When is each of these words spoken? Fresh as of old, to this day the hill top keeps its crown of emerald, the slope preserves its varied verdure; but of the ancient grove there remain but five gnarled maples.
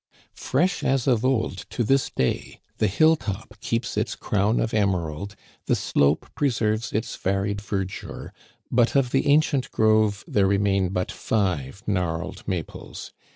Fresh 0.33 0.83
as 0.83 1.05
of 1.05 1.23
old, 1.23 1.59
to 1.69 1.83
this 1.83 2.09
day 2.09 2.59
the 2.79 2.87
hill 2.87 3.15
top 3.15 3.55
keeps 3.59 3.95
its 3.95 4.15
crown 4.15 4.59
of 4.59 4.73
emerald, 4.73 5.35
the 5.67 5.75
slope 5.75 6.31
preserves 6.33 6.91
its 6.91 7.15
varied 7.15 7.61
verdure; 7.61 8.33
but 8.71 8.95
of 8.95 9.11
the 9.11 9.27
ancient 9.27 9.69
grove 9.69 10.23
there 10.27 10.47
remain 10.47 10.89
but 10.89 11.11
five 11.11 11.83
gnarled 11.85 12.41
maples. 12.47 13.13